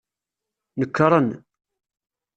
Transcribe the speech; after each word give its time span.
Nekren. 0.79 1.27